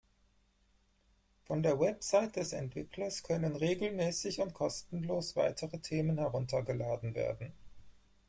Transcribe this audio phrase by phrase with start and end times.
[1.45, 7.53] Von der Webseite des Entwicklers können regelmäßig und kostenlos weitere Themen heruntergeladen werden.